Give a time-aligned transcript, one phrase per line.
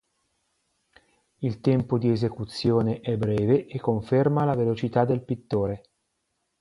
[1.41, 5.89] Il tempo di esecuzione è breve e conferma la velocità del pittore.